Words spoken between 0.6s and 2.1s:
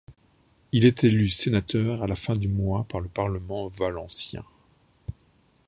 Il est élu sénateur à